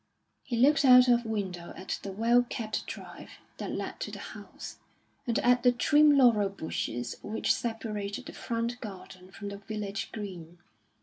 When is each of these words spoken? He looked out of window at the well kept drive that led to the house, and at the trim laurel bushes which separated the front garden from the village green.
He 0.41 0.57
looked 0.57 0.83
out 0.83 1.07
of 1.07 1.25
window 1.27 1.75
at 1.77 1.99
the 2.01 2.11
well 2.11 2.41
kept 2.49 2.87
drive 2.87 3.33
that 3.57 3.69
led 3.69 3.99
to 3.99 4.09
the 4.09 4.17
house, 4.33 4.79
and 5.27 5.37
at 5.37 5.61
the 5.61 5.71
trim 5.71 6.17
laurel 6.17 6.49
bushes 6.49 7.17
which 7.21 7.53
separated 7.53 8.25
the 8.25 8.33
front 8.33 8.81
garden 8.81 9.29
from 9.29 9.49
the 9.49 9.57
village 9.59 10.11
green. 10.11 10.57